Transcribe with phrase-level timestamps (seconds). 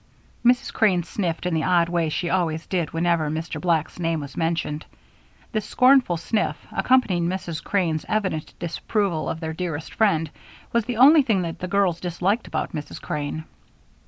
[0.43, 0.73] Mrs.
[0.73, 3.61] Crane sniffed in the odd way she always did whenever Mr.
[3.61, 4.83] Black's name was mentioned.
[5.51, 7.63] This scornful sniff, accompanying Mrs.
[7.63, 10.31] Crane's evident disapproval of their dearest friend,
[10.73, 12.99] was the only thing that the girls disliked about Mrs.
[12.99, 13.43] Crane.